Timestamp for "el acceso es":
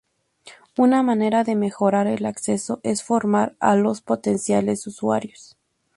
2.07-3.03